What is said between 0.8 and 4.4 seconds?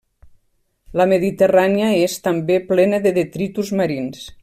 La Mediterrània és, també, plena de detritus marins.